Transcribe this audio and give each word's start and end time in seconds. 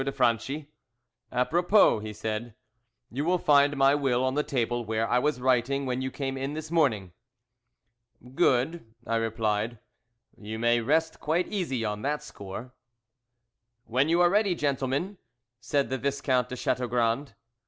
de 0.03 0.11
Franchi. 0.11 0.67
"Apropos," 1.31 1.99
he 2.01 2.11
said, 2.11 2.55
"you 3.11 3.23
will 3.23 3.37
find 3.37 3.77
my 3.77 3.93
will 3.93 4.23
on 4.23 4.33
the 4.33 4.41
table 4.41 4.83
where 4.83 5.07
I 5.07 5.19
was 5.19 5.39
writing 5.39 5.85
when 5.85 6.01
you 6.01 6.09
came 6.09 6.39
in 6.39 6.55
this 6.55 6.71
morning." 6.71 7.13
"Good," 8.33 8.83
I 9.05 9.17
replied, 9.17 9.77
"you 10.35 10.57
may 10.57 10.81
rest 10.81 11.19
quite 11.19 11.47
easy 11.49 11.85
on 11.85 12.01
that 12.01 12.23
score." 12.23 12.73
"When 13.85 14.09
you 14.09 14.21
are 14.21 14.29
ready, 14.31 14.55
gentlemen," 14.55 15.19
said 15.59 15.91
the 15.91 15.99
Viscount 15.99 16.49
de 16.49 16.55
Chateaugrand. 16.55 17.35